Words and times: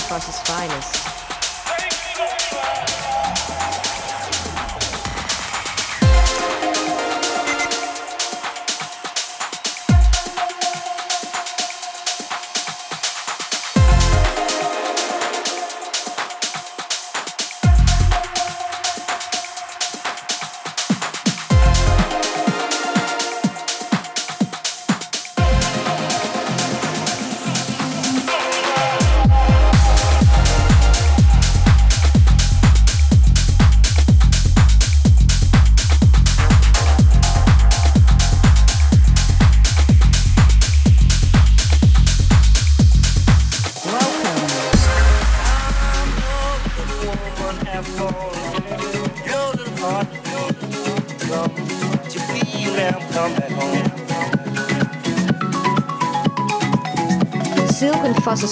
Fuss's 0.00 0.38
finest. 0.40 1.27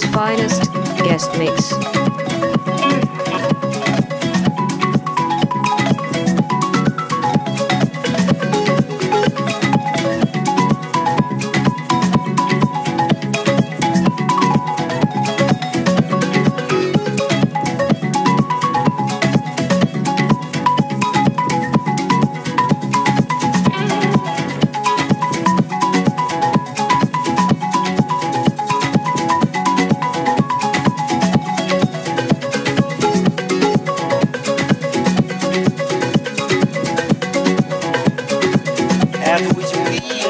Finest 0.05 0.66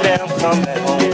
Let 0.03 0.19
them 0.19 0.29
come 0.39 0.61
back 0.63 0.81
home. 0.81 1.13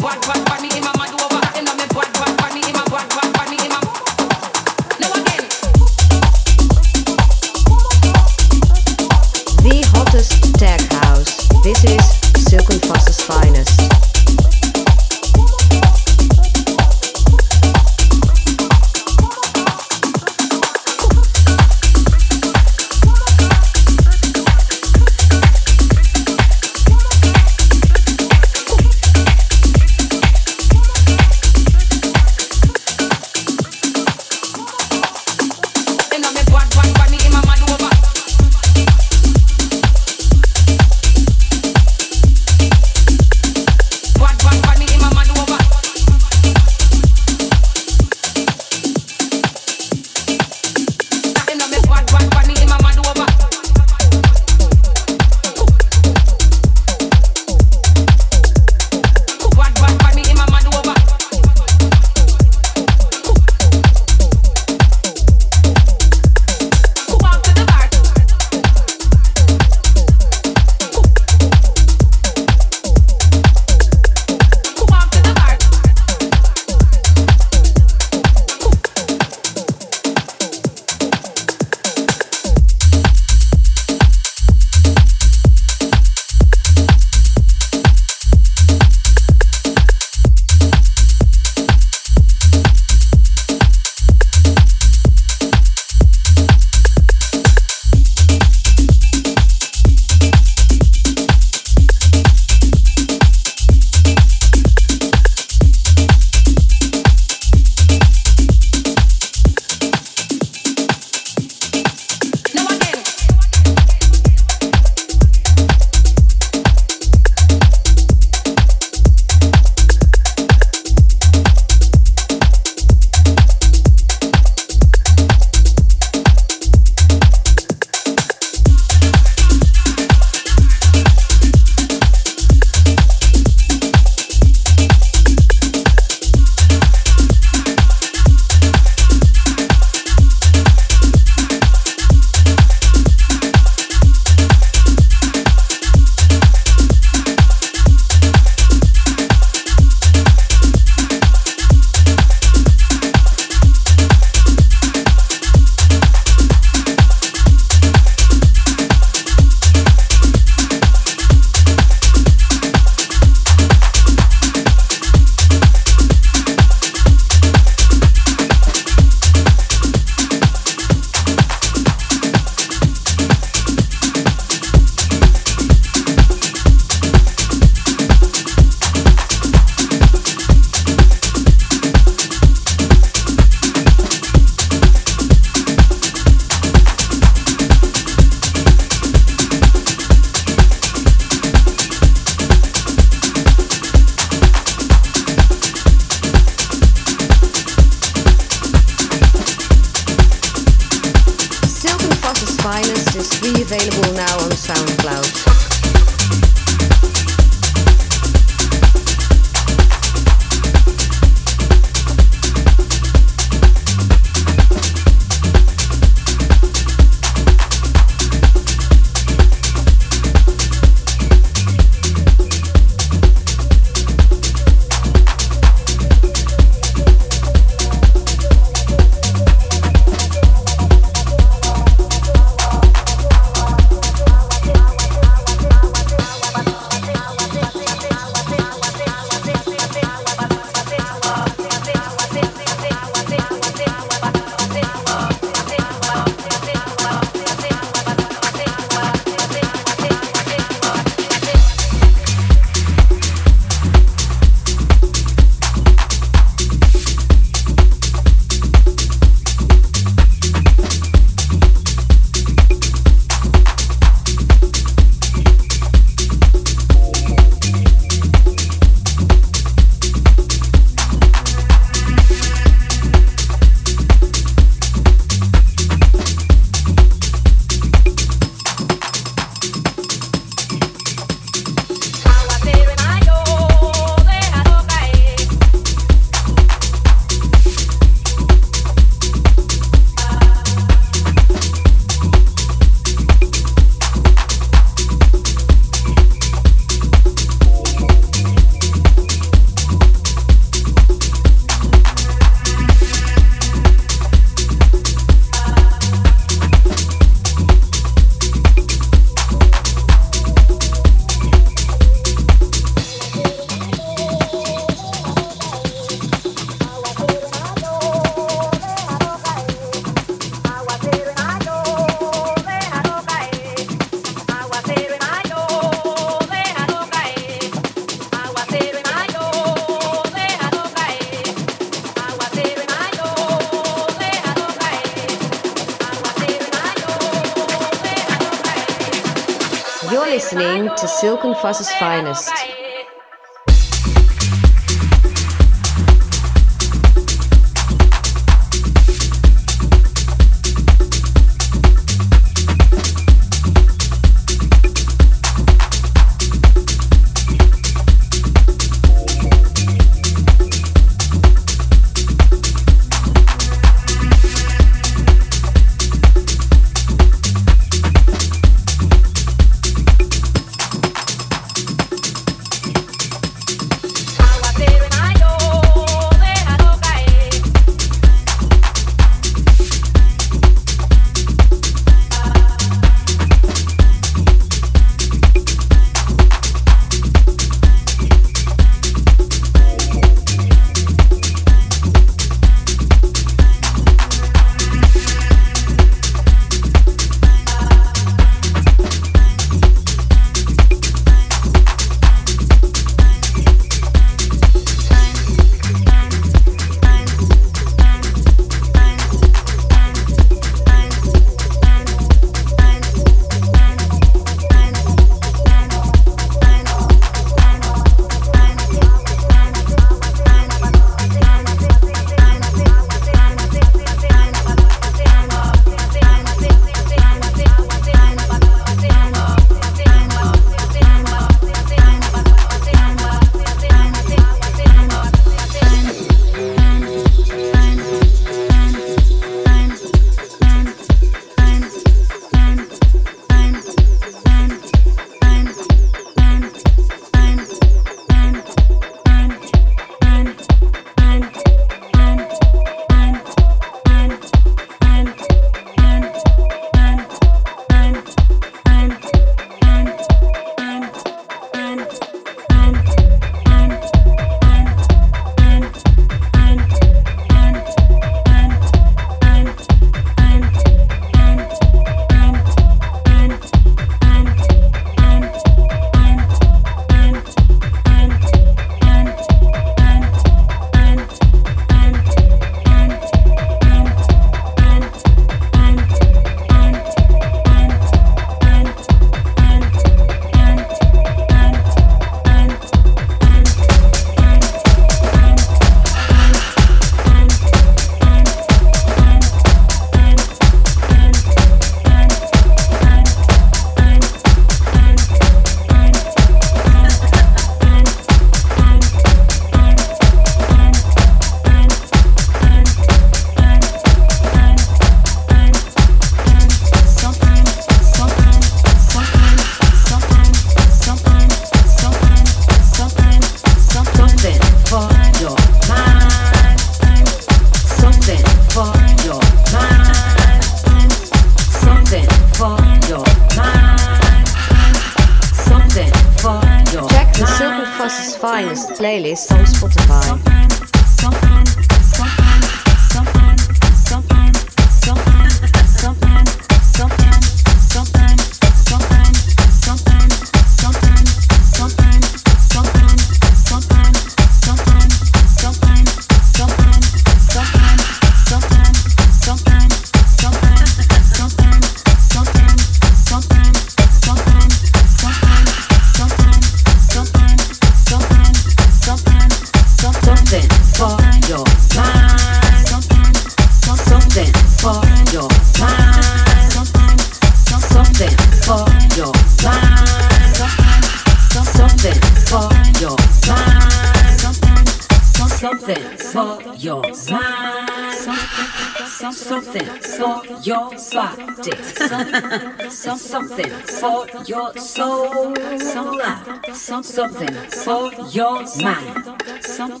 something 593.56 593.72
for 594.00 594.26
your 594.46 594.76
soul, 594.78 595.54
some 595.78 596.16
love, 596.16 596.74
something 596.74 597.54
for 597.84 598.10
your 598.30 598.64
mind, 598.82 599.42
some, 599.60 600.00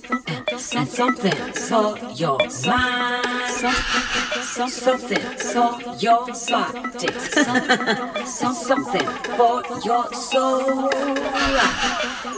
and 0.74 0.88
something 0.88 1.52
for 1.52 1.98
your 2.14 2.38
mind, 2.66 3.50
some, 3.50 4.68
something 4.68 5.18
for 5.38 5.78
your 5.98 6.26
body, 6.26 7.12
some, 8.24 8.54
something 8.54 9.08
for 9.36 9.62
your 9.84 10.12
soul, 10.14 10.90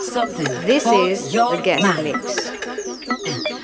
something. 0.03 0.67
This 0.67 0.87
is 0.87 1.33
the 1.33 1.61
guest 1.63 2.03
mix. 2.03 3.64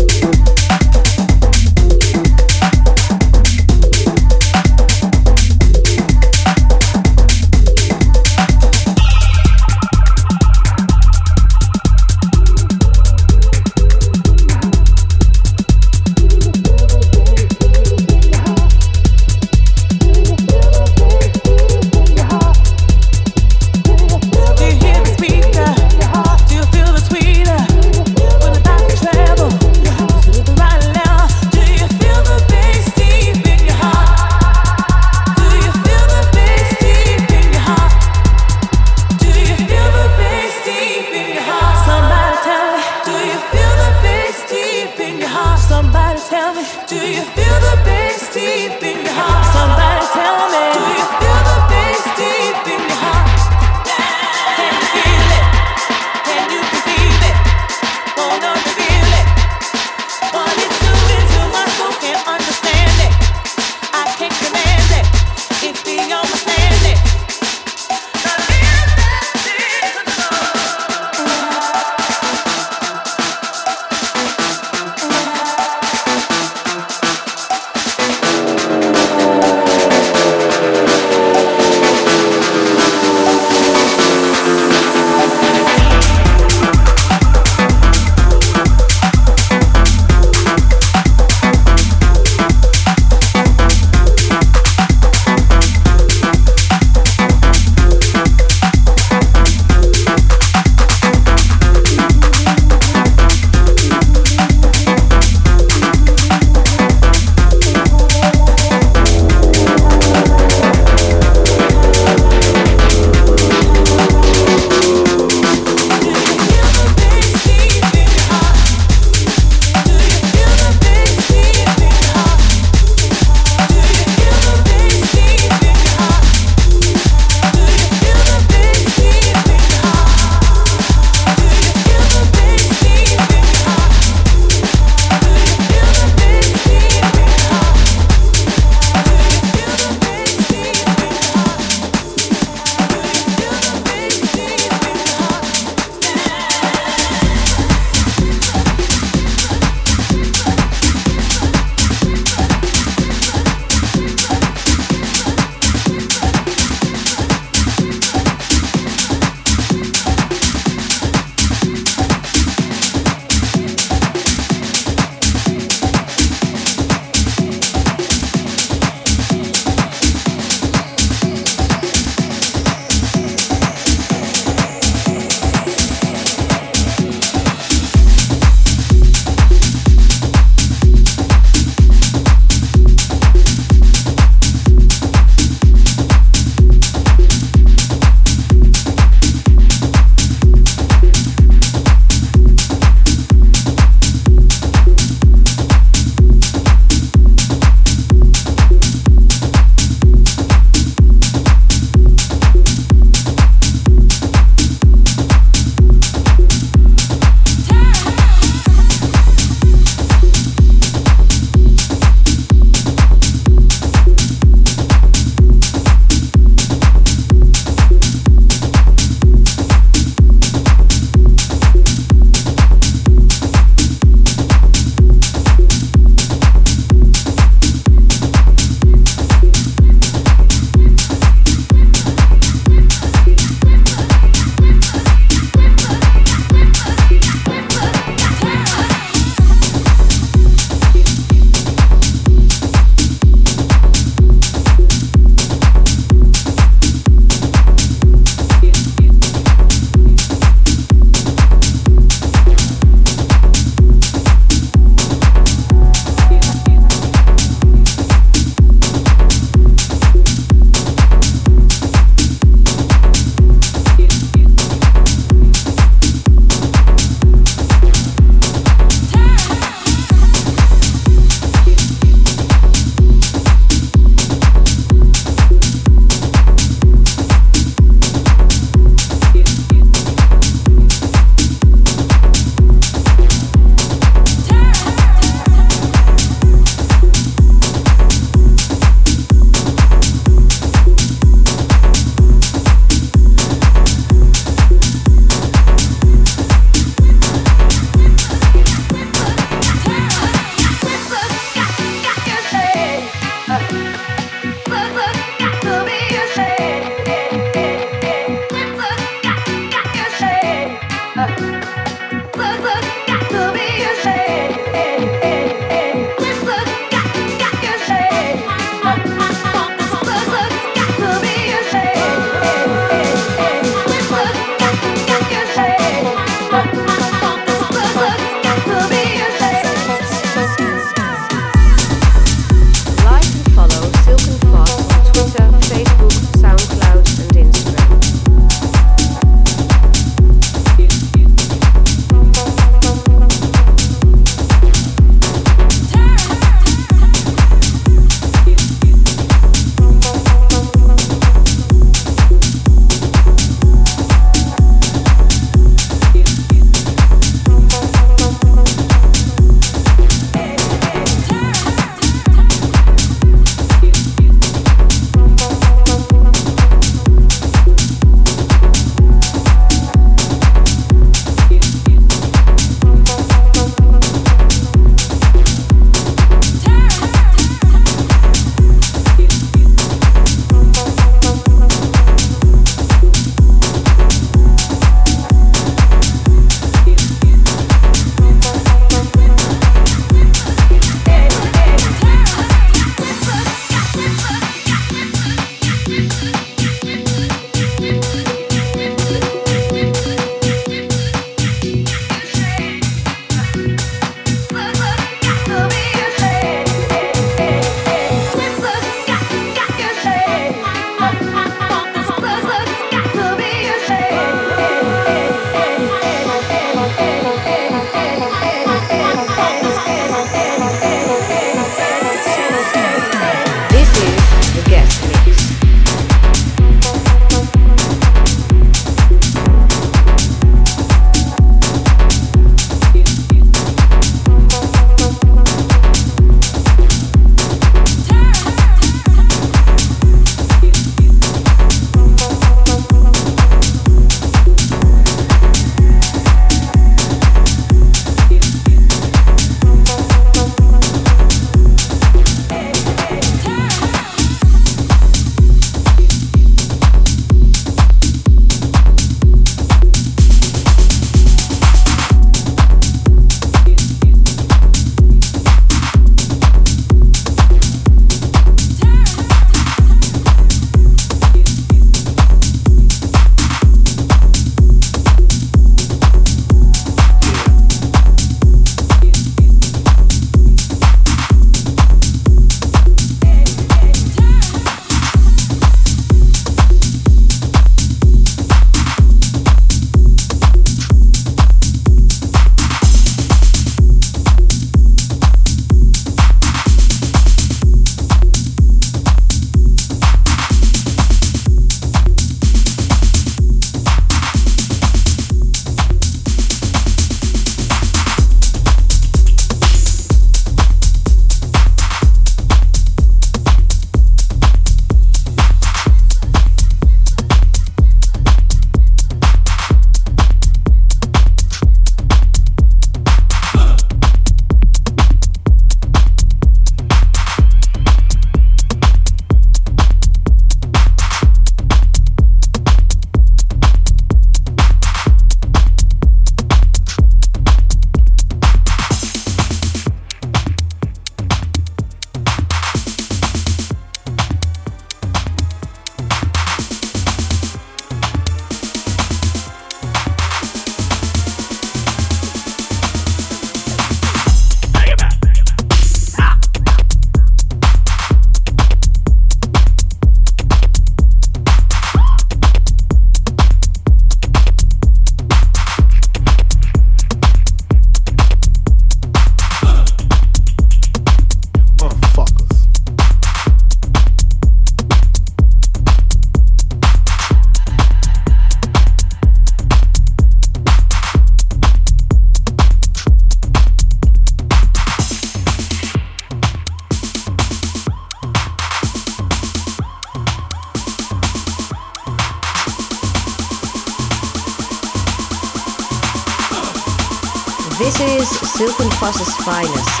Silken 599.01 599.13
Fuss's 599.13 600.00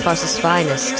And 0.00 0.40
finest. 0.40 0.99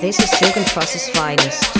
This 0.00 0.20
is 0.20 0.30
Silk 0.30 0.56
and 0.56 0.64
finest. 1.10 1.77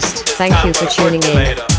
Finest. 0.00 0.28
Thank 0.30 0.64
you 0.64 0.74
for 0.74 0.86
tuning 0.86 1.22
in. 1.22 1.75